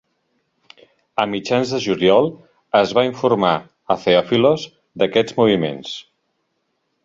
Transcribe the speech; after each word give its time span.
A 1.23 1.25
mitjans 1.33 1.73
de 1.75 1.81
juliol 1.83 2.31
es 2.81 2.95
va 2.99 3.05
informar 3.09 3.53
a 3.59 3.99
Theophilos 4.07 4.67
d'aquests 5.03 5.41
moviments. 5.45 5.97